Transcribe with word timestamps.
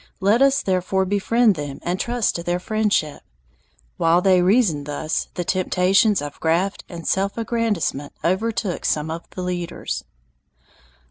Let 0.19 0.41
us 0.41 0.63
therefore 0.63 1.05
befriend 1.05 1.53
them 1.53 1.77
and 1.83 1.99
trust 1.99 2.33
to 2.33 2.41
their 2.41 2.57
friendship. 2.57 3.21
While 3.97 4.19
they 4.19 4.41
reasoned 4.41 4.87
thus, 4.87 5.27
the 5.35 5.43
temptations 5.43 6.23
of 6.23 6.39
graft 6.39 6.83
and 6.89 7.07
self 7.07 7.37
aggrandizement 7.37 8.13
overtook 8.23 8.83
some 8.83 9.11
of 9.11 9.29
the 9.29 9.43
leaders. 9.43 10.03